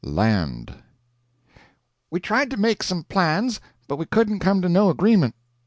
[0.03, 0.73] LAND
[2.09, 5.35] We tried to make some plans, but we couldn't come to no agreement.